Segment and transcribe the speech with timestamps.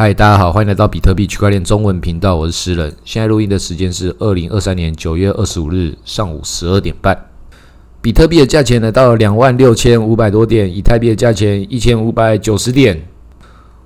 [0.00, 2.90] 嗨，大家好，欢迎来到比特币区块链中文频道，我是诗人。
[3.04, 7.26] 现在录音的时间是二零二三年九月二十五日上午十二点半。
[8.00, 13.06] 比特币的价钱来到两万六千五百多点，以太币的价钱一千五百九十点。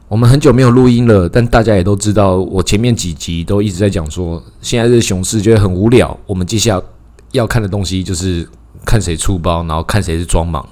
[0.07, 6.17] 我们很久没有录音了，但大家也都知道，我前面几集都一直在讲说，现在这熊市觉得很无聊。
[6.27, 6.85] 我们接下来
[7.33, 8.49] 要看的东西就是
[8.87, 10.65] 看谁出包，然后看谁是装莽。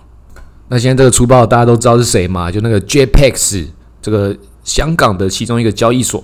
[0.69, 2.49] 那现在这个出包大家都知道是谁嘛？
[2.49, 3.67] 就那个 JPEX
[4.01, 4.37] 这个。
[4.65, 6.23] 香港的其中一个交易所，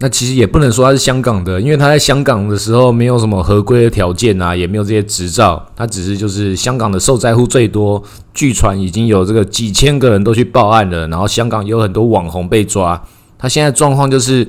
[0.00, 8.02] 那其实也不能说它是香港的，因为它在香港的时候没有什么合规的条件啊，也没有这些执照，它只是就是香港的受灾户最多，
[8.34, 13.00] 据传已经有这个几千个人都去报案了，然后香港有很多网红被抓，
[13.38, 14.46] 它现在状况就是，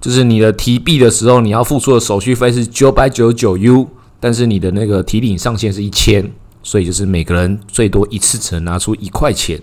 [0.00, 3.86] 就是你的提币的时候你要付出的手续费是九百九十九 U，
[4.18, 6.32] 但是你的那个提领上限是一千，
[6.64, 9.60] 所以就是每个人最多一次只能拿出一块钱。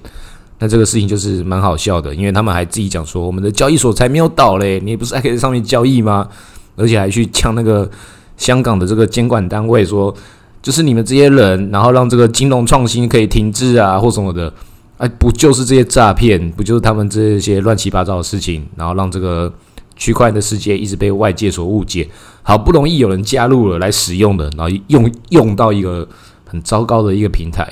[0.60, 6.28] 那这个事情就是蛮好笑的，因为他们还自己讲说，我们的交易所才没有倒嘞，你不是还可以在上面交易吗？
[6.78, 7.90] 而且还去呛那个
[8.38, 10.14] 香港的这个监管单位，说
[10.62, 14.54] 就是你们这些人，然后让这个金融创新可以停滞啊，或什么的，
[14.98, 19.54] 哎，不就是这些诈骗，不就是他们这些乱七八糟的事情，然后让这个
[19.96, 22.10] 区块的世界一直被外界所误解，
[22.44, 26.08] 好不容易有人加入了来使用的，然后用用到一个
[26.46, 27.72] 很糟糕的一个平台。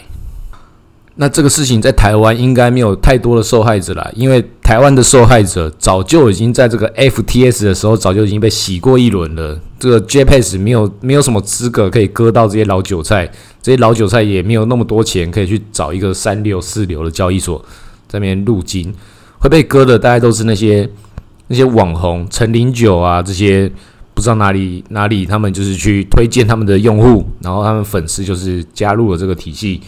[1.16, 9.60] 那这个事情在台湾应该没有太多的受害者了，因为台湾的受害者早就已经在这个 FTS 的时候早就已经被洗过一轮了。
[9.78, 17.64] 这个 JPS 没有没有什么资格可以割到这些老韭菜，这些老韭菜也没有那么多钱可以去找一个三六四流的交易所
[18.08, 18.92] 在那边入金，
[19.38, 20.90] 会被割的大概都是那些
[21.48, 23.72] 那些网红陈零九啊这些
[24.16, 29.80] 不知道哪里哪里，他们就是去推荐他们的用户，然后他们粉丝就是加入了这个体系。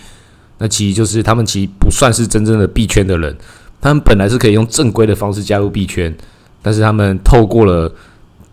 [0.58, 3.36] 那其实就是他们其实不算是真正的币圈的人，
[3.82, 6.16] 他们本来是可以用正规的方式加入币圈，
[6.62, 7.92] 但是他们透过了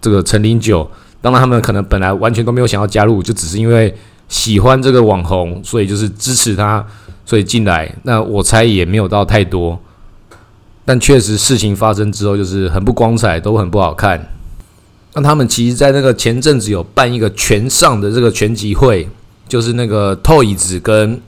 [0.00, 3.94] 这个陈林九，当然他们可能本来完全都没有想要加入，就只是因为
[4.28, 6.84] 喜欢这个网红，所以就是支持他，
[7.24, 7.94] 所以进来。
[8.02, 9.78] 那我猜也没有到太多，
[10.84, 14.28] 但确实事情发生之后就是很不光彩，都很不好看。
[15.14, 19.06] 那他们其实，在那个前阵子有办一个全上的这个全集会，
[19.46, 21.20] 就是那个透椅子跟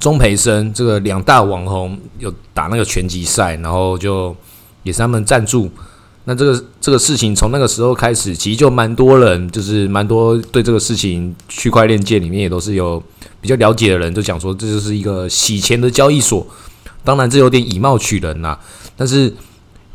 [0.00, 4.34] 钟培生这个两大网红有打那个拳击赛，然后就
[4.82, 5.70] 也是他们赞助。
[6.24, 13.02] 那这个这个事情从那个时候开始，其实就蛮多人，就是蛮多对这个事情区块链界里面也都是有
[13.40, 16.46] 比较了解的人，就讲说这就是一个洗钱的交易所。
[17.02, 18.56] 当然这有点以貌取人呐，
[18.96, 19.32] 但是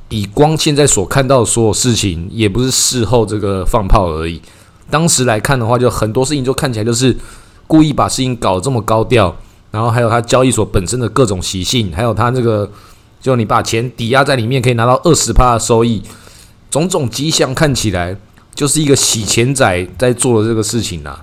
[0.09, 4.41] 以光现在所看到的所有事情，也不是事后这个放炮而已。
[4.89, 7.16] 当时来看的话，就很多事情就看起来就是
[7.67, 9.35] 故意把事情搞这么高调。
[9.75, 12.72] 然后还有它交易所本身的各种习性，还有它这个，
[13.19, 16.02] 就你把钱抵押在里面可以拿到二十趴的收益，
[16.72, 18.16] 种种迹象看起来
[18.53, 21.19] 就是一个洗钱仔在做的这个事情呐。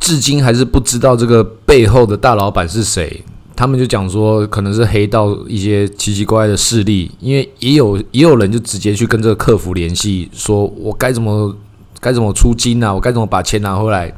[0.00, 3.22] 至今还是不知道这个背后的大老板是谁。
[3.54, 11.54] 他们就讲说可能是黑道一些奇奇怪怪的势力，因为也有也有人就直接去跟这个客服联系，说我该怎么
[12.00, 14.12] 该怎么出金啊，我该怎么把钱拿回来。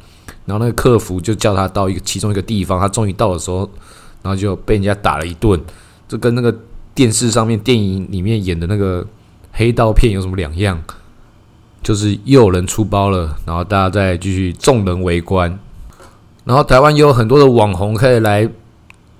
[0.48, 3.70] 然后那个客服就叫他到一个其中一个地方，他终于到的时候，
[4.22, 5.60] 然后就被人家打了一顿，
[6.08, 6.52] 这跟那个
[6.94, 9.06] 电视上面、电影里面演的那个
[9.52, 10.82] 黑道片有什么两样？
[11.82, 15.58] 就是又有人出包了，然后大家再继续众人围观。
[16.44, 18.48] 然后台湾也有很多的网红可以来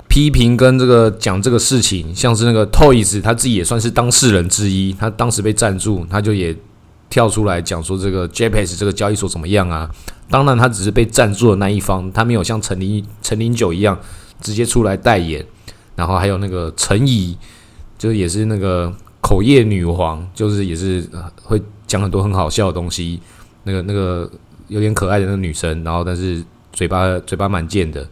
[0.08, 6.56] 批评跟这个讲这个事情，像是那个 Toys，他自己也算是当事人之一，他当时被赞助，他就也
[7.10, 9.90] 跳出来讲说这个 JPS 这个交易所怎么样啊？
[10.30, 13.98] 当然，他只是被赞助的那一方，他没有像陈林陈林九一样
[14.40, 15.44] 直接出来代言。
[15.96, 17.36] 然后还有那个陈怡，
[17.98, 21.04] 就是也是那个口业女王，就是也是
[21.42, 23.20] 会讲很多很好笑的东西。
[23.64, 24.30] 那个那个
[24.68, 26.40] 有点可爱的那个女生，然后但是
[26.72, 28.06] 嘴巴嘴巴蛮贱的，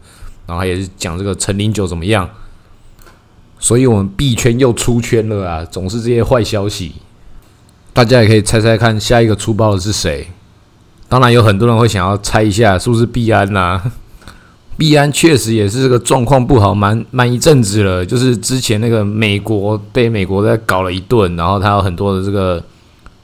[0.45, 2.29] 然后也是讲这个陈林九怎么样。
[3.59, 5.65] 所以我们币圈又出圈了啊！
[5.65, 6.91] 总是这些坏消息，
[7.93, 10.27] 大家也可以猜猜看，下一个出包的是谁？
[11.09, 13.81] 当然有很多人会想要猜一下是不是币安呐？
[14.77, 18.05] 币安确实也是这个状况不好，蛮蛮一阵子了。
[18.05, 22.63] 就是之前那个美国被美国在搞了一顿，然后他有很多的这个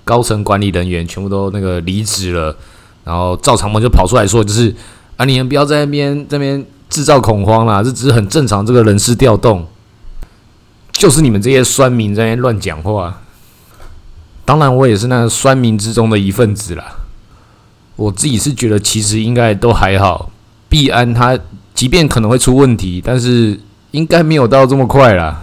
[0.04, 2.56] 高层管理人员全部都那个离职了，
[3.04, 4.74] 然后赵长鹏就跑出来说，就是
[5.18, 9.68] 啊，你们不要在那边这边制造恐慌啦，这只是很正常这个人事调动，
[10.92, 13.22] 就是你们这些酸民在那边乱讲话。
[14.44, 16.96] 当然，我也是那个酸民之中的一份子啦。
[17.96, 20.30] 我自己是觉得，其实应该都还好。
[20.70, 21.38] 币安它
[21.74, 23.60] 即便可能会出问题，但是
[23.92, 25.40] 应该没有到这么快啦。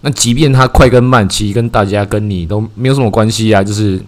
[0.00, 3.62] 那即便它快跟慢，其实跟大家跟你都没有什么关系啊。
[3.62, 4.00] 就是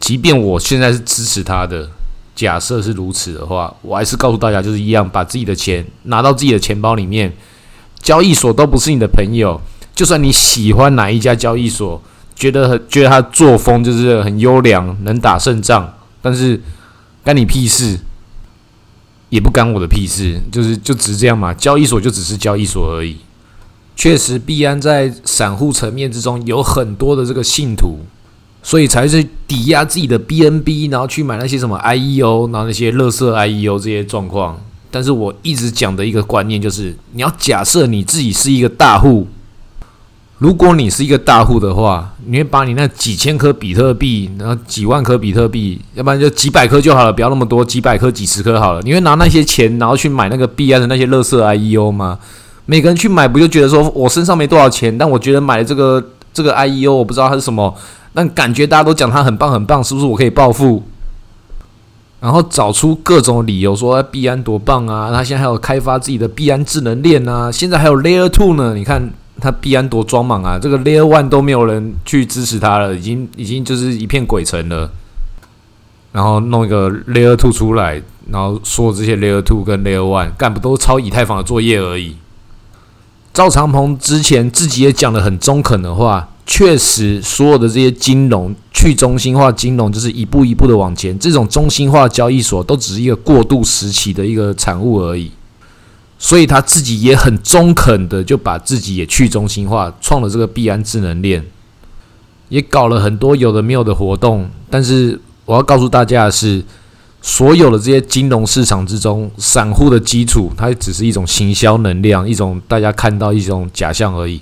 [0.00, 1.88] 即便我现在是支持他的，
[2.34, 7.32] 假设是如此的话，我还是告诉大家，就是一样，把自己的钱拿到自己的钱包里面。
[8.02, 9.60] 交易所都不是你的朋友，
[9.94, 12.00] 就算你喜欢哪一家交易所，
[12.34, 15.92] 觉得觉得他作风就是很优良，能打胜仗，
[16.22, 16.60] 但是
[17.26, 17.98] 干你屁事，
[19.30, 21.52] 也不干我的屁事，就是就只是这样嘛。
[21.52, 23.16] 交易所就只是交易所而已。
[23.96, 27.98] 确实，币安在散户层面之中有很多的这个信徒，
[28.62, 34.60] 所以才是抵押自己的 BNB，然后去买那些什么 IEO，然后那些乐色 IEO 这些状况。
[34.92, 39.26] 但是我一直讲的一个观念就是，你要假设你自己是一个大户，
[40.38, 48.82] 如果你是一个大户的话，你会把你那几千颗比特币，然后几万颗比特币，要不然就几百颗就好了，不要那么多，几百颗、几十颗好了。
[48.82, 52.18] 你会拿那些钱，然后去买那个币安的那些乐色 IEO 吗？
[52.66, 56.04] 每个人去买，不就觉得说我身上没多少钱，但我觉得买这个
[56.34, 57.74] 这个 IEO，我不知道它是什么，
[58.12, 60.82] 但感觉大家都讲它很棒很棒，是不是我可以暴富？
[62.20, 65.10] 然后找出各种理由说币安多棒啊！
[65.12, 68.74] 他现在还有开发自己的币安智能链啊，现在还有 Layer Two 呢。
[68.74, 69.10] 你看
[69.40, 70.58] 他币安多装莽啊！
[70.58, 74.90] 这个 Layer One 都没有人去支持他了，已经已经就是一片鬼城了。
[76.12, 82.16] 然后弄一个 Layer Two 出来，然后说这些 Layer Two 跟 Layer One 干不都抄以太坊的作业而已。
[83.34, 86.28] 赵长鹏之前自己也讲了很中肯的话。
[86.48, 91.18] 确实，所有的这些金融去中心化金融就是一步一步的往前。
[91.18, 95.32] 这种中心化交易所都只是一个过渡时期的一个产物而已。
[96.18, 101.44] 所以他自己也很中肯的就把自己也去中心化，创了这个币安智能链，
[102.48, 104.48] 也搞了很多有的没有的活动。
[104.70, 106.64] 但是我要告诉大家的是，
[107.20, 114.40] 所有的这些金融市场之中，散户的基础它只是一种行销能量，一种大家看到一种假象而已。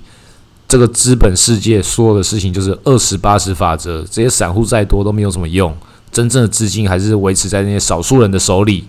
[0.67, 5.75] 这个资本世界所有的事情就是二十八十法则，这些散户再多都没有什么用，
[6.11, 8.85] 真正的资金还是维持在那些少数人的手里。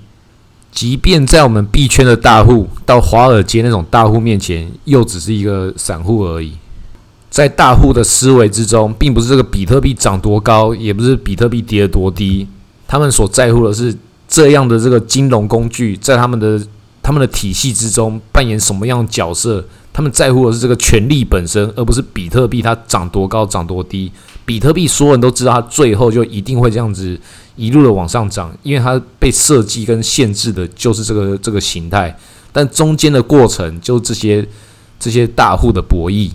[0.76, 6.52] 即便在我们币圈的大户，到华尔街那种大户面前，又只是一个散户而已。
[7.31, 12.46] 在大户的思维之中，并不是这个比特币涨多高，也不是比特币跌多低，
[12.87, 13.96] 他们所在乎的是
[14.28, 16.61] 这样的这个金融工具在他们的
[17.02, 19.64] 他们的体系之中扮演什么样的角色。
[19.94, 24.12] 他们在乎的是这个权利本身，而不是比特币它涨多高、涨多低。
[24.46, 27.20] 比特币所有人都知道，它最后就一定会这样子
[27.56, 32.16] 一路的往上涨，因为它被设计跟限制的就是这个这个形态。
[32.50, 34.48] 但中间的过程，就这些
[34.98, 36.31] 这些大户的博弈，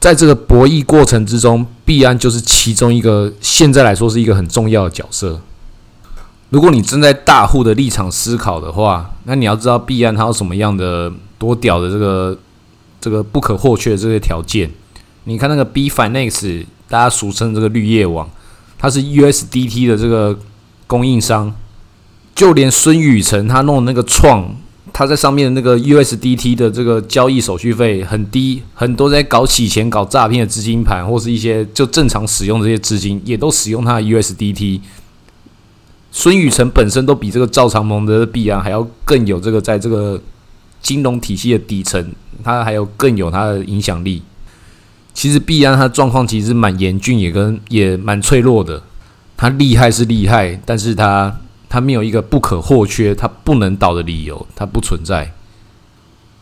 [0.00, 5.40] 在这个博弈过程之中，币安就是其中一个，现在来说是一个很重要的角色。
[6.50, 11.12] 如果你站在大户的立场思考的话，那你要知道币安它有什么样的。
[11.38, 12.38] 多屌的这个
[12.98, 14.70] 这个不可或缺的这些条件，
[15.24, 18.28] 你看那个 B Finance，大家俗称这个绿叶网，
[18.78, 20.38] 它是 USDT 的这个
[20.86, 21.54] 供应商，
[22.34, 24.54] 就连孙宇晨他弄的那个创，
[24.92, 34.80] 他在上面的那个 USDT 的这个交易手续费很低，很多在搞洗钱、搞诈骗的资金盘，或是一些就正常使用这些资金，也都使用它的 USDT。
[36.12, 40.20] 孙宇晨本身都比这个赵长鹏的币安还要更有这个在这个。
[40.82, 42.12] 金融体系的底层，
[42.44, 44.22] 它还有更有它的影响力。
[45.16, 48.82] 其实币安它状况其实蛮严峻，也跟也蛮脆弱的。
[49.34, 51.34] 它厉害是厉害，但是它
[51.70, 55.32] 它没有一个不可或缺、它不能倒的理由，它不存在。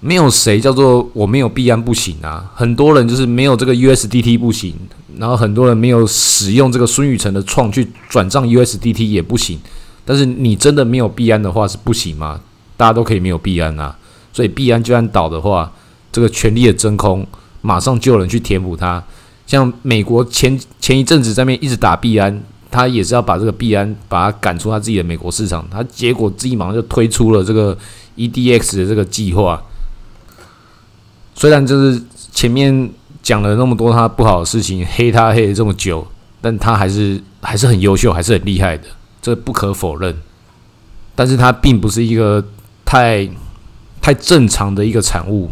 [0.01, 2.51] 没有谁叫做我没有币安不行啊！
[2.53, 4.75] 很多人就是没有这个 USDT 不行，
[5.19, 9.61] 然后很多人没有使用这个孙宇晨的创去转账 USDT 也不行。
[10.05, 12.41] 但是你真的没有币安的话是不行吗？
[12.77, 13.97] 大家都可以没有币安啊！
[14.33, 15.73] 所以币安就算倒的话，
[16.11, 17.25] 这个权力的真空
[17.65, 19.03] 马上就有人去填补它。
[19.47, 25.67] 像美国前前一阵子在那边一直打币安，他也是要把这个币安把它赶出他自己的美国市场。
[25.71, 27.77] 他结果自己马上就推出了这个
[28.17, 29.63] EDX 的这个计划。
[31.35, 32.03] 虽然就是
[32.33, 32.91] 前面
[33.23, 36.07] 讲了那么多他不好的事情，黑他黑了这么久，
[36.43, 38.85] 但他还是还是很优秀，还是很厉害的，
[39.23, 40.15] 这不可否认。
[41.15, 42.45] 但是他并不是一个
[42.85, 43.29] 太。
[44.03, 45.51] 太正常的一个产物，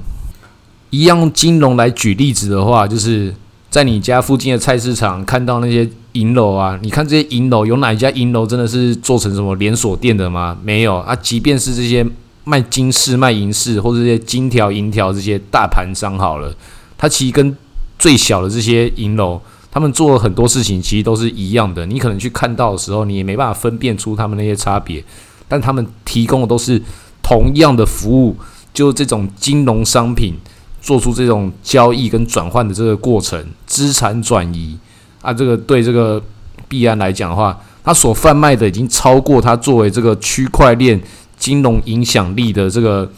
[0.92, 3.34] 一样金融来举例子的话，就是
[3.70, 10.56] 在你家附近的菜市场看到那些银楼啊，你看这些银楼有哪一家银楼真的是做成什么连锁店的吗？
[10.62, 12.06] 没有啊，即便是这些
[12.44, 16.54] 卖金饰、卖银饰或者这些金条、银条这些大盘商好了，
[16.98, 17.56] 它其实跟
[17.98, 21.86] 最小的这些银楼，他们做了很多事情，其实都是一样的。
[21.86, 25.02] 你可能去看到的时候，你也没办法分辨出他们那些差别，
[25.48, 26.80] 但他们提供的都是。
[27.24, 28.36] 同样的服务，
[28.74, 30.34] 就这种金融商品，
[30.82, 34.76] 做出这种交易跟转换的这个过程，资产转移
[35.22, 36.20] 啊，这个对这个
[36.68, 41.00] 币安来讲的话，它所贩卖的已经超过它作为这个区块链
[41.38, 43.08] 金融影响力的这个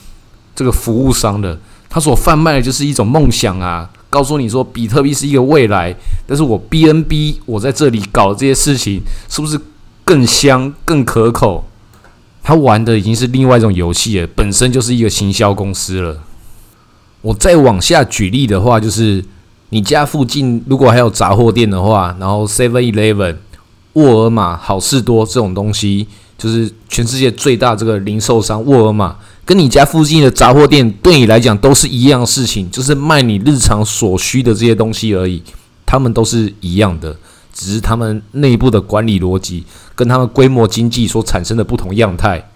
[0.54, 1.58] 这个服务商了。
[1.88, 5.94] 它所贩卖的就是一种梦想啊，告诉你说比特币是一个未来，
[6.26, 9.58] 但是我 BNB 我在这里搞这些事情，是不是
[10.04, 11.64] 更香更可口？
[12.42, 16.18] 他玩的已经是另外一种游戏了，本身就是一个行销公司了。
[17.24, 19.24] 我再往下举例的话，就是
[19.70, 23.36] 你家附近如果还有杂货店的话，然后 Seven Eleven、
[23.94, 29.16] 沃尔玛、好事多这种东西，就是全世界最大这个零售商沃尔玛，
[29.46, 35.42] 跟你家附近的杂货店对你来讲都是一样事情，就是卖你日常所需的这些东西而已，
[35.86, 37.16] 他们都是一样的。
[37.54, 39.64] 只是他们内部的管理逻辑
[39.94, 42.50] 跟他们规模经济所产生的不同样态。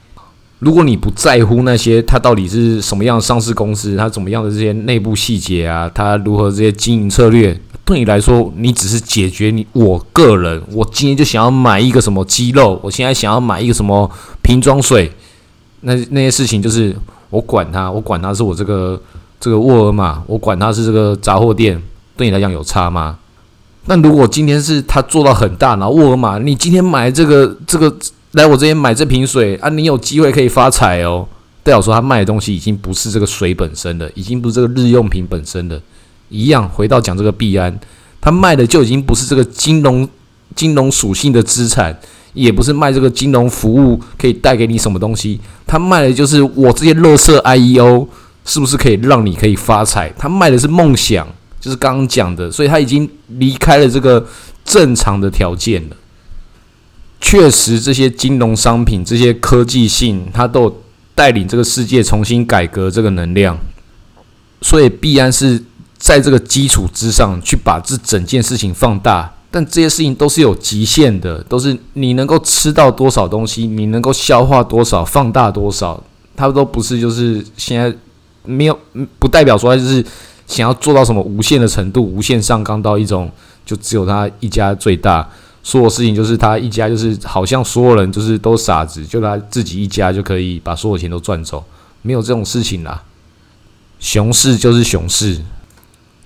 [0.60, 14.10] 如果你不在乎那些它到底是什么样上市公司，它怎么样的这些内部细节啊，它如何这些经营策略，对你来说，你只是解决你我个人，我今天就想要买一个什么鸡肉，我现在想要买一个什么
[14.42, 15.12] 瓶装水，
[15.82, 16.94] 那那些事情就是
[17.30, 19.00] 我管它，我管它是我这个
[19.38, 21.80] 这个沃尔玛，我管它是这个杂货店，
[22.16, 23.16] 对你来讲有差吗？
[23.86, 27.94] 那如果今天是他做到很大，然后沃尔玛，你今天买这个这个
[28.32, 31.26] 来我这边买这瓶水啊，你有机会可以发财哦。
[31.62, 35.80] 代表说他卖的东西已经不是这个水本身的，已经不是这个日用品本身的。
[36.28, 37.78] 一样回到讲这个币安，
[38.20, 40.08] 他卖的就已经不是这个金融
[40.54, 41.98] 金融属性的资产，
[42.34, 45.40] 也不是卖这个金融服务可以带给你什么东西。
[45.66, 48.06] 他卖的就是我这些乐色 IEO
[48.44, 50.12] 是不是可以让你可以发财？
[50.18, 51.26] 他卖的是梦想。
[51.60, 54.24] 就是刚刚讲的，所以他已经离开了这个
[54.64, 55.96] 正常的条件了。
[57.20, 60.82] 确实，这些金融商品、这些科技性，它都
[61.14, 63.58] 带领这个世界重新改革这个能量。
[64.62, 65.62] 所以，必然是
[65.96, 69.34] 在这个基础之上去把这整件事情放大。
[69.50, 76.02] 但这些事情都是有极限的，都是你能够吃到多少东西，你能够消化多少，放大多少，
[76.36, 77.94] 它都不是就是现在
[78.44, 78.78] 没有，
[79.18, 80.04] 不代表说它就是。
[80.48, 83.30] 想要做到什么无限的程度，无限上纲到一种，
[83.66, 85.28] 就只有他一家最大，
[85.68, 91.62] 所有事情就是他一家，就是好像所有人就是都傻子，就他自己一家就可以把所有钱都赚走，
[92.00, 93.02] 没有这种事情啦。
[94.00, 95.38] 熊市就是熊市，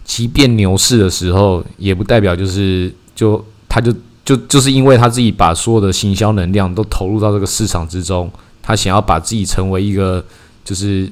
[0.05, 3.93] 即便牛市的时候，也不代表就是就他就
[4.25, 8.31] 就就是因为他自己把所有的行销能量都投入到这个市场之中，
[8.63, 10.25] 他想要把自己成为一个
[10.65, 11.11] 就是。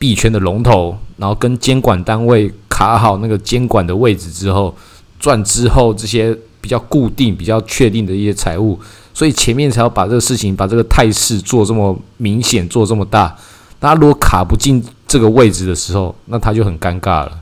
[0.00, 4.74] 币圈的龙头，然后跟监管单位卡好那个监管的位置之后，
[5.18, 8.78] 赚之后这些比较固定、比较确定的一些财务，
[9.14, 13.36] 所以前面才要把这个事情、把这个态势做这么明显、做这么大。
[13.78, 17.40] 大家如果卡不进这个位置的时候，那他就很尴尬了。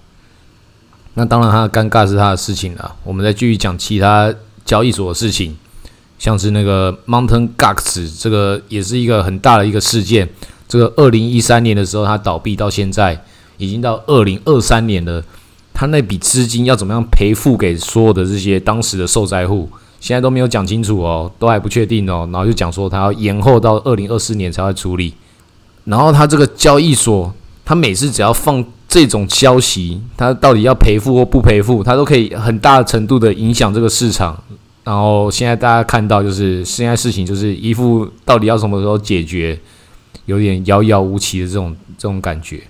[1.15, 2.95] 那当然，他的尴尬是他的事情了。
[3.03, 4.33] 我们再继续讲其他
[4.65, 5.57] 交易所的事情，
[6.19, 10.29] 像是那个 Mountain Gox，这个也是一个很大的一个事件。
[10.69, 13.21] 这个二零一三年的时候，它倒闭到现在
[13.57, 15.25] 已经到二零二三年了。
[15.79, 19.71] 他那笔资金要怎么样赔付给所有的这些当时的受灾户，
[20.01, 22.29] 现在都没有讲清楚哦，都还不确定哦。
[22.33, 25.15] 然后就讲说，他要延后到二零二四年才会处理。
[25.85, 27.33] 然后他这个交易所，
[27.65, 34.37] 他每次只要放这种消息，他到底要赔付或不赔付，他都可以很大程度的影响这个市场。
[34.83, 39.57] 然后现在大家看到，就是现在事情就是一副到底要什么时候解决？
[40.27, 42.61] 有点遥遥无期的这种这种感觉，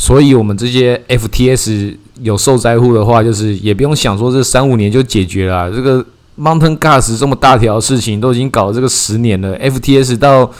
[0.00, 5.70] 所以我们这些 FTS 有受灾户的话，就是也不用想说这三五年就解决了。
[5.70, 6.02] 这个
[6.38, 10.50] Mountain Gas 这么大条事情都已经搞了这个十年了，FTS 到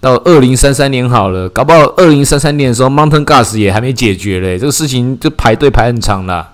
[0.00, 6.48] 到二零三三年好了，搞不好二零三三年的时候 Mountain Gas 也还没解决嘞，这个事情就排队排很长了。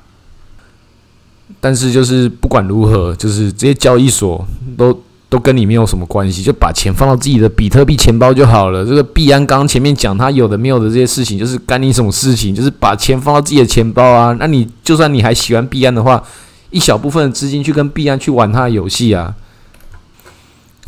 [1.60, 5.02] 但是就是不管如何，就是这些交易所都。
[5.30, 8.84] 都跟你没有什么关系，就把钱放到自己的比特币钱包就好了。
[8.84, 12.54] 这个币安刚前面讲他有的没有的这些事情，就是干你什么事情？
[12.54, 14.34] 就是把钱放到自己的钱包啊。
[14.40, 16.22] 那你就算你还喜欢币安的话，
[16.70, 19.34] 一小部分的资金去跟币安去玩他的游戏啊。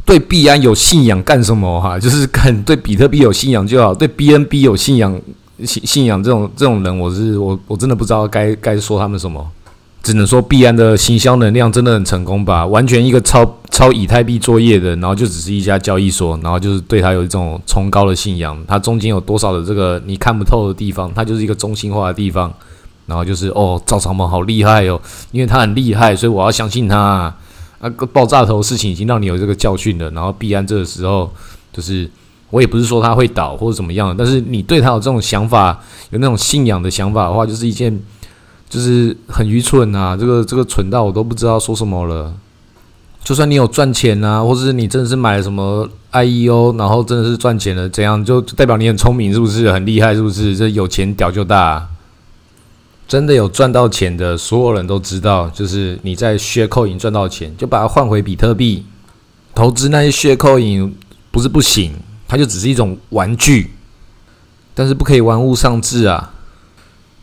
[0.07, 1.99] 对币安有信仰干什么哈？
[1.99, 3.95] 就是肯对比特币有信仰就好。
[3.95, 5.21] 对 BNB 有信仰
[5.65, 9.47] 信信仰这种这种人，我是我我真的不知道该该说他们什么。
[10.03, 12.67] 只能说币安的行销能量真的很成功吧？
[12.67, 18.57] 完全一个超超以太币作业的，然后就只是一家交易所，然后就是对他有一种崇高的信仰。
[18.67, 21.13] 它中间有多少的这个你看不透的地方？
[21.15, 22.53] 它就是一个中心化的地方。
[23.07, 25.01] 然后就是哦，赵长鹏好厉害哦，
[25.33, 27.35] 因为他很厉害，所以我要相信他。
[27.81, 30.11] 啊，个爆炸头事情已经让你有这个教训了。
[30.11, 31.33] 然后币安这个时候
[31.73, 32.09] 就是
[32.51, 35.81] 我也不是说他会倒或者怎么样，但是你对他有这种想法，
[36.11, 37.99] 有那种信仰的想法的话，就是一件
[38.71, 40.17] 就是很愚蠢啊！
[40.17, 42.33] 这个这个蠢到我都不知道说什么了。
[43.25, 50.15] 就算你有赚钱啊，或者是你真的是买什么 I E O，然后真的是赚钱了，怎样就代表你很聪明，是不是很厉害？
[50.15, 51.89] 是不是这有钱屌就大？
[53.09, 58.87] 真的有赚到钱的，所有人都知道，就是你在血扣银赚到钱，就把它换回比特币，
[59.53, 60.97] 投资那些血扣银
[61.33, 61.93] 不是不行，
[62.29, 63.73] 它就只是一种玩具，
[64.75, 66.35] 但是不可以玩物丧志啊。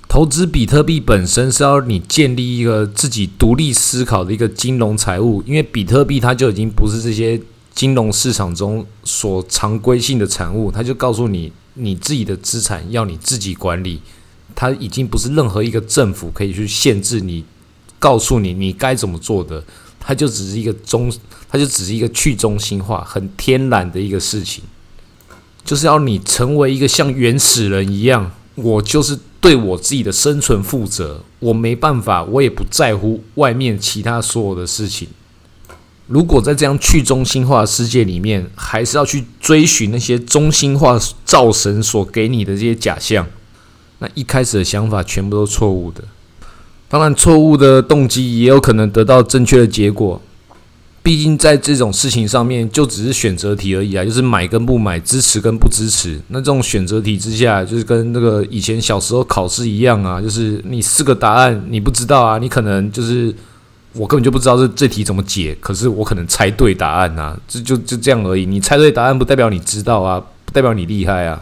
[0.10, 7.40] 投资比特币本身是要你建立一个自己独立思考的一个金融财务，因为比特币它就已经不是这些
[7.76, 14.02] 金融市场中所常规性的产物，它就告诉你你自己的资产要你自己管理，
[14.56, 17.44] 它已经不是任何一个政府可以去限制你，
[18.00, 19.62] 告诉你你该怎么做的，
[20.00, 21.12] 它就只是一个中，
[21.50, 24.64] 它就只是一个去中心化、很天然的一个事情，
[25.66, 29.20] 就是要你成为一个像原始人一样，我就是。
[29.48, 35.08] 对我自己的生存负责，我没办法，我也不在乎外面其他所有的事情。
[36.08, 43.26] 如果在这样去中心化世界里面，还是要去追寻那些中心化造神所给你的这些假象，
[44.00, 46.04] 那一开始的想法全部都错误的。
[46.90, 50.22] 当然，错误的动机也有可能得到正确的结果。
[51.08, 56.20] 毕竟在这种事情上面，就只是选择题而已啊，就是买跟不买，支持跟不支持。
[56.28, 63.34] 那这种选择题之下，就是跟那个以前小时候考试一样啊，就是你四个答案你不知道啊，你可能就是
[63.94, 68.46] 我根本就不知道这这题怎么解，可是我可能猜对答案啊，这就就这样而已。
[68.46, 71.42] 你猜对答案不代表你知道啊，不代表你厉害啊。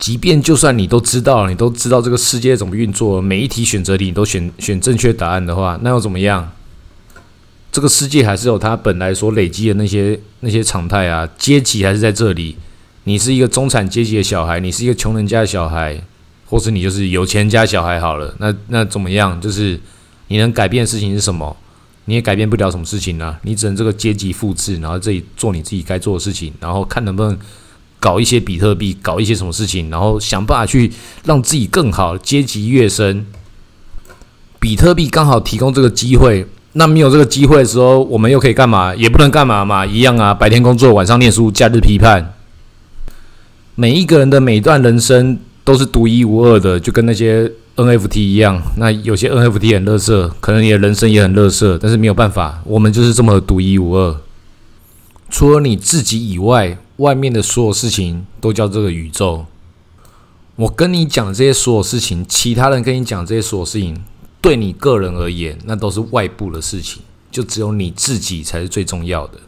[0.00, 6.50] 即便就算你都知道，你都知道这个世界怎么运作，每一题选择题你都选选正确答案的话，那又怎么样？
[7.74, 12.54] 这个世界还是有它本来所累积的那些那些常态啊，阶级还是在这里。
[13.02, 16.00] 你是一个中产阶级的小孩，你是一个穷人家的小孩，
[16.46, 18.32] 或是你就是有钱家小孩好了。
[18.38, 19.40] 那那怎么样？
[19.40, 19.76] 就是
[20.28, 21.56] 你能改变的事情是什么？
[22.04, 23.36] 你也改变不了什么事情呢？
[23.42, 27.36] 你只能这个阶级复制，然后这里做你自己该做的事情，然后看能不能
[27.98, 30.92] 搞一些比特币，搞一些什么事情，然后想办法去
[31.24, 33.26] 让自己更好，阶级跃升。
[34.60, 36.46] 比特币刚好提供这个机会。
[36.74, 38.94] 那没有这个机会的时候，我们又可以干嘛？
[38.94, 40.34] 也不能干嘛嘛，一样啊。
[40.34, 42.34] 白天工作，晚上念书，假日批判。
[43.76, 48.60] 每一个人的每段人生都是独一无二的，就跟那些 NFT 一样。
[48.76, 54.16] 那有些 NFT 很乐色，可能你的人生也很乐色，但是没有办法，我们就是这么独一无二。
[55.30, 59.46] 除了你自己以外，外面的所有事情都叫这个宇宙。
[60.56, 64.00] 我跟你讲这些所有事情，其他人跟你讲这些所有事情。
[64.44, 69.40] 对你个人而言，那都是外部的事情，就只有你自己才是最重要的。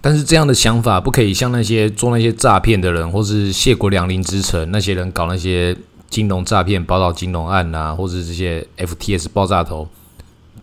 [0.00, 5.76] 但是这样的想法不可以像那些做那些诈骗的人，或是谢国良林之城那些人搞那些
[6.10, 9.88] 金融诈骗、宝岛金融案啊，或者这些 FTS 爆炸头、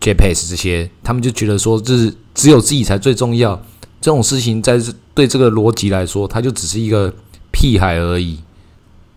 [0.02, 3.56] JPAS 这些，他们就觉得说，这是只有自己才最重要。
[4.02, 4.78] 这种事情在
[5.13, 7.13] 对这个逻辑来说，它就只是一个
[7.52, 8.39] 屁孩而已。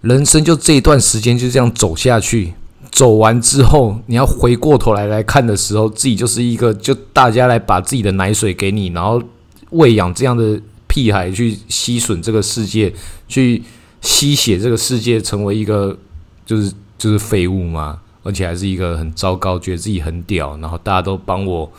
[0.03, 2.55] 人生就这一段时间就这样走下去。
[2.98, 9.22] 走完之后，你要回过头来来看的时候，自己就是一个就大家来把自己的奶水给你，然后
[9.70, 12.92] 喂养这样的屁孩去吸吮这个世界，
[13.28, 13.62] 去
[14.00, 15.96] 吸血这个世界，成为一个
[16.44, 21.70] 就是就是废物嘛，而且还是一个很糟糕，觉得自己很屌，然后大家都帮我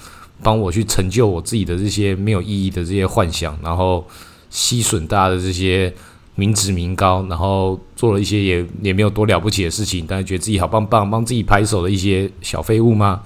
[0.42, 4.08] 帮我去成就我自己的这些没有意义的这些幻想，然后
[4.50, 5.94] 吸吮大家的这些。
[6.40, 13.22] 民脂民膏，然后做了一些也也没有多了不起的事情，但是觉得自己好棒棒，帮自己拍手的一些小废物吗？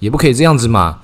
[0.00, 0.98] 也不可以这样子嘛！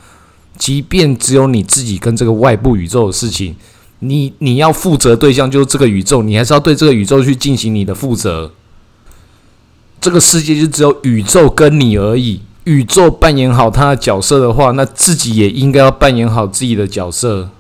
[0.59, 3.57] 即便只有你自己跟这个外部宇宙的事情，
[4.01, 8.53] 你你要负责对象就是这个宇宙，你还是要对这个宇宙去进行你的负责。
[10.01, 12.41] 这个世界就只有宇宙跟你而已。
[12.65, 17.51] 宇宙扮演好他的角色的话，那自己也应该要扮演好自己的角色。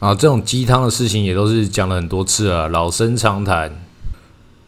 [0.00, 3.70] 啊，这种鸡汤的事情也都是讲了很多次了，老生常谈。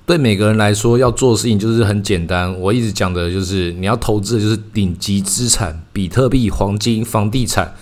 [0.04, 2.54] 对每个人来说，要做的事情就是很简单。
[2.60, 7.74] 我一直讲的就是，你要投资的就是顶级资产，比特币、黄金、房地产。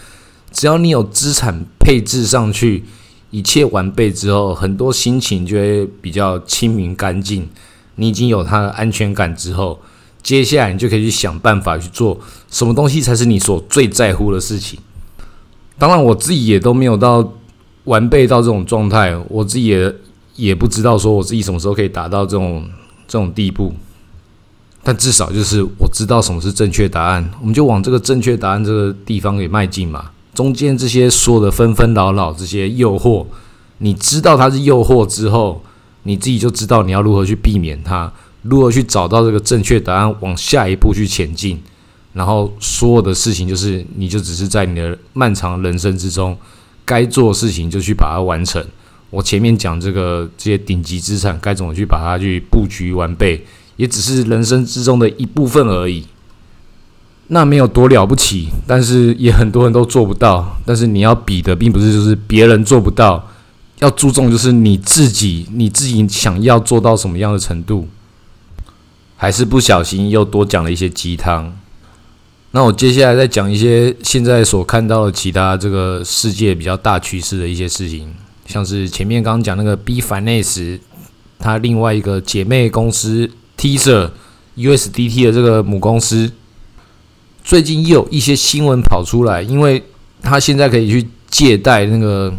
[0.53, 2.85] 只要你有资产配置上去，
[3.33, 7.49] 一切完备之后，很多心情就会比较清明干净。
[7.97, 9.81] 你已经有它的安全感之后，
[10.23, 14.79] 接下来你就可以去想办法去做什么东西才是你所最在乎的事情。
[15.77, 17.33] 当然，我自己也都没有到。
[17.85, 19.95] 完备到这种状态，我自己也
[20.37, 22.69] 也不知道说我自己什么时候可以达到这种
[23.09, 23.73] 这种地步，
[24.83, 30.11] 但至少就是我知道什么是正确答案，我们就往这个正确答案这个地方给迈进嘛。
[30.33, 33.27] 中间这些说的纷纷扰扰，这些诱惑，
[33.79, 35.62] 你知道它是诱惑之后，
[36.05, 38.11] 你自己就知道你要如何去避免它，
[38.43, 41.61] 如何去找到这个正确答案，往下一步去前进。
[42.12, 46.37] 然后所有的事情就是，你就只是在你的漫长人生之中，
[46.90, 48.61] 该做的事情就去把它完成。
[49.11, 53.44] 我前面讲这个这些顶级资产该怎么去把它去布局完备，
[53.76, 56.05] 也只是人生之中的一部分而已。
[57.29, 60.59] 那没有多了不起，但是也很多人都做不到。
[60.66, 63.24] 但是你要比的，并不是就是别人做不到，
[63.79, 67.87] 要注重就是你自己，你自己想要做到什么样的程度。
[69.16, 71.53] 还是不小心又多讲了一些鸡汤。
[72.53, 78.13] 那我接下来再讲一些现在所看到的其他这个世界比较大趋势的一些事情，
[78.45, 80.81] 像是前面刚刚讲那个 B Finance，
[81.39, 84.11] 它另外一个姐妹公司 Teaser
[84.57, 86.33] USDT 的这个母公司，
[87.45, 89.85] 最近又有一些新闻跑出来，因为
[90.21, 92.35] 他现在可以去借贷那个，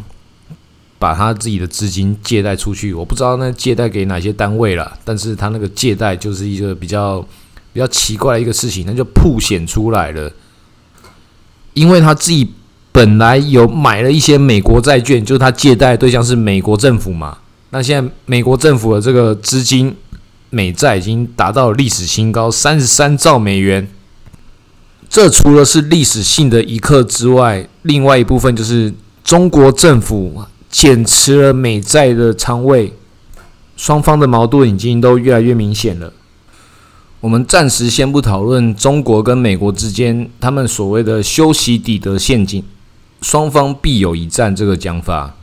[1.00, 7.26] 把他自己的资金借贷出去，我不知道那借贷给哪些单位了，但是他那个借贷就是一个比较。
[7.73, 10.31] 比较奇怪的一个事情，那就凸显出来了。
[11.73, 12.51] 因为他自己
[12.91, 17.38] 本来有买了一些美国债券，就是他借贷对象是美国政府嘛。
[17.69, 19.95] 那现在美国政府的这个资金
[20.49, 23.88] 美债已经达到了历史新高，三十三兆美元。
[25.10, 32.93] 这除了是历史性的一刻之外，另外一部分就是中国政府减持了美债的仓位，
[33.77, 36.12] 双方的矛盾已经都越来越明显了。
[37.21, 42.63] 我们暂时先不讨论中国跟美国之间他们所谓的修习底德陷阱，
[43.21, 45.36] 双方必有一战这个讲法，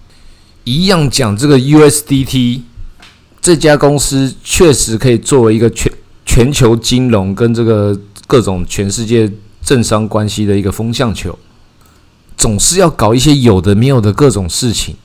[0.64, 2.62] 一样讲这个 USDT
[3.40, 5.92] 这家公司确实可以作为一个全
[6.26, 9.30] 全球金融跟这个各种全世界
[9.62, 11.38] 政商关系的一个风向球，
[12.36, 14.96] 总是要搞一些有的没有的各种事情。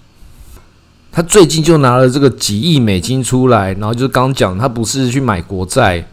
[1.11, 6.07] 他最近就拿了这个几亿美金出来，然后就刚讲他不是去买国债。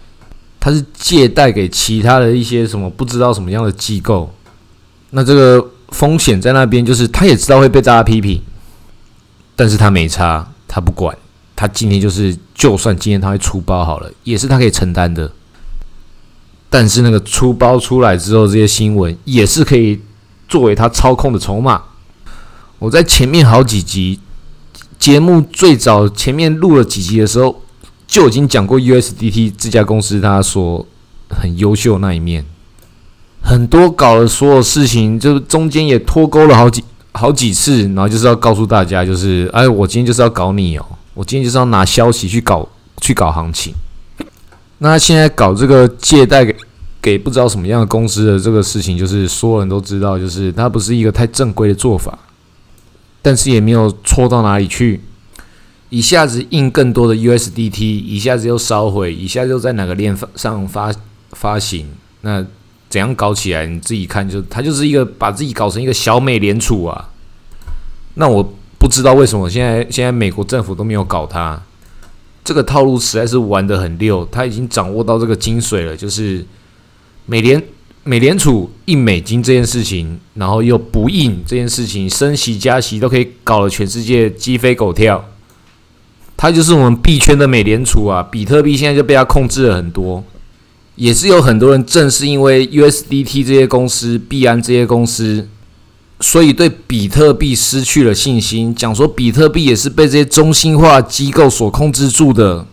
[0.61, 4.31] 他是借贷给其他的一些什么不知道什么样的机构，
[5.09, 8.42] 那这个风险在那边，就是他也知道会被大家批评，
[9.57, 11.16] 但是他没差，他不管，
[11.57, 15.33] 他今天就是，就算今天他会出包好了，也是他可以承担的。
[16.68, 19.99] 但是那个出包出来之后，这些新闻也是可以
[20.46, 21.83] 作为他操控的筹码。
[22.79, 24.20] 我在前面好几集
[24.99, 27.60] 节目最早前面录了几集的时候。
[28.11, 30.85] 就已经讲过 USDT 这家公司，他说
[31.29, 32.44] 很优秀那一面，
[33.40, 42.68] 很多搞的所有事情，就是中间也脱钩了好几好几次，然后就是要告诉大家，就是哎，我今天就是要搞你哦，我今天就是要拿消息去搞
[43.01, 43.73] 去搞行情。
[44.79, 46.57] 那现在搞这个借贷给
[47.01, 52.18] 给不知道什么样的公司的这个事情，就是所有人都知道，就是它不是一个太正规的做法，
[53.23, 55.01] 但是也没有错到哪里去。
[55.90, 60.94] 一下子印更多的 USDT，一下子又烧毁，一下子又在哪个链上发
[61.33, 61.87] 发行？
[62.22, 62.44] 那
[62.88, 63.66] 怎样搞起来？
[63.66, 67.11] 你自己看，就他就是一个把自己搞成一个小美联储啊。
[68.14, 71.61] 那我不知道为什么现在现在美国政府都没有搞他，
[72.44, 74.24] 这个套路实在是玩的很溜。
[74.31, 76.44] 他已经掌握到这个精髓了，就是
[77.26, 77.61] 美联
[78.05, 85.24] 美联储印美金这件事情，然后又不印这件事情，升息加息都可以搞得全世界鸡飞狗跳。
[86.42, 90.24] 它就是我们币圈的美联储啊，比特币现在就被它控制了很多，
[90.94, 95.46] 也是有很多人正是因为 USDT 这些公司、币安这些公司，
[96.20, 102.64] 所以对比特币失去了信心，讲说比特币也是被这些中心化机构所控制住的，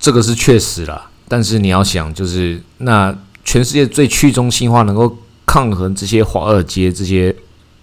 [0.00, 1.08] 这个是确实啦。
[1.28, 7.32] 但是你要想，就是那全世界最去中心化、能够抗衡这些华尔街这些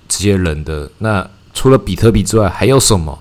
[0.10, 3.18] 这些人的，那除了比特币之外，还有什么？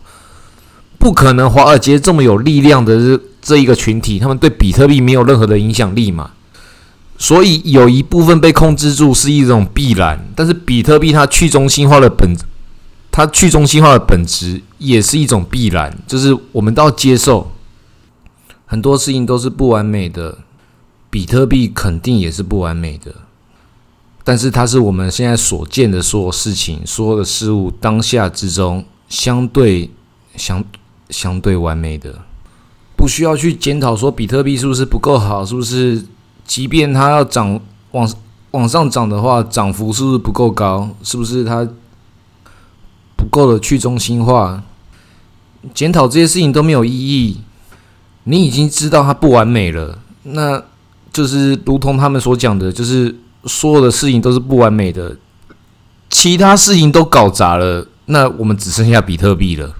[0.98, 6.30] 不可能，华尔街这么有力量的这这一个群体，他们对比特币没有任何的影响力嘛？
[7.18, 10.26] 所以有一部分被控制住是一种必然。
[10.34, 12.34] 但是比特币它去中心化的本，
[13.12, 17.52] 它去中心化的本质也是一种必然，就是我们都要接受
[18.66, 20.38] 很多事情都是不完美的，
[21.08, 23.14] 比特币肯定也是不完美的。
[24.24, 29.88] 但是它是我们现在所见的所有事情、所有的事物当下之中相对
[30.36, 30.64] 相。
[31.10, 32.20] 相对完美的，
[32.96, 36.04] 不需要去检讨说比特币是不是不够好，是不是？
[36.44, 38.08] 即便它要涨往
[38.52, 40.88] 往上涨的话，涨幅是不是不够高？
[41.02, 41.68] 是不是它
[43.16, 44.62] 不够的去中心化？
[45.74, 47.40] 检讨这些事情都没有意义。
[48.22, 50.62] 你已经知道它不完美了，那
[51.12, 53.14] 就是如同他们所讲的，就是
[53.44, 55.16] 所有的事情都是不完美的，
[56.08, 59.74] 其他事情都搞砸了，那我们只剩下比特币了。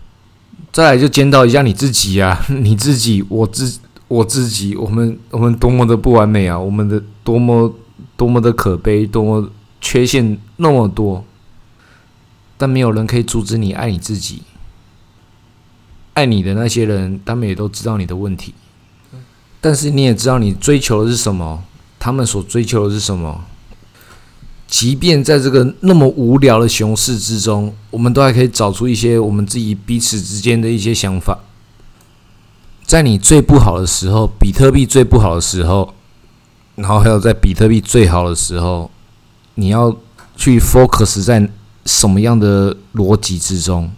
[0.77, 7.75] 再来就检讨一下你自己啊， 你自己，我自我自己，我们我们多么的不完美啊，我们的多么
[8.15, 11.25] 多么的可悲，多么缺陷那么多，
[12.59, 14.43] 但没有人可以阻止你爱你自己。
[16.13, 18.53] 爱你的那些人，他们也都知道你的问题，
[19.63, 21.65] 但是你也知道你追求的是什么，
[21.99, 23.47] 他们所追求的是什么。
[24.69, 31.39] 即便在这个那么无聊的熊市之中，我们都还可以找出一些我们自己彼此之间的一些想法。
[32.85, 35.95] 在你最不好的时候，比特币最不好的时候，
[36.75, 38.91] 然后还有在比特币最好的时候，
[39.55, 39.97] 你要
[40.37, 41.49] 去 focus 在
[41.85, 43.91] 什么样的逻辑之中？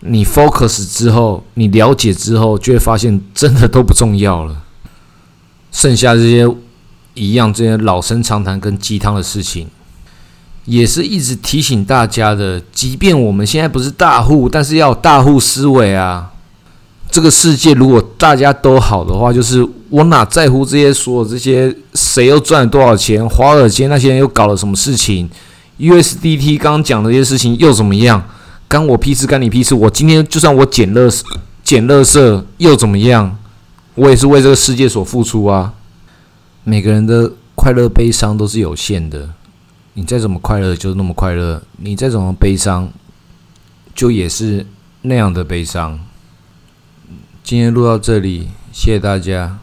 [0.00, 4.64] 你 focus 之后，你了解之后，就会发现真的都不重要了。
[5.70, 6.46] 剩下这些
[7.20, 9.68] 一样，这些老生常谈跟鸡汤的事情，
[10.64, 12.58] 也是一直提醒大家的。
[12.72, 16.30] 即便我们现在不是大户，但是要有大户思维啊。
[17.10, 23.28] 这个世界如果大家都好的话，就是我哪在乎这些所有这些谁又赚了多少钱？
[23.28, 25.28] 华尔街那些人又搞了什么事情
[25.78, 28.24] ？USDT 刚刚讲的这些事情又怎么样？
[28.68, 29.74] 干我屁事，干你屁事！
[29.74, 31.10] 我今天就算我捡乐
[31.64, 33.36] 捡乐色又怎么样？
[33.96, 35.74] 我也是为这个世界所付出啊！
[36.64, 39.30] 每个人的快乐、悲伤都是有限的。
[39.94, 42.90] 你再怎么快乐，就那么快乐；你再怎么悲伤，
[43.94, 44.66] 就也是
[45.02, 45.98] 那样的悲伤。
[47.42, 49.58] 今天录到这里，谢谢大家。